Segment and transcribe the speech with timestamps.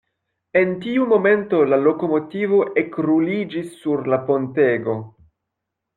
[0.61, 5.01] En tiu momento la lokomotivo ekruliĝis sur la pontego.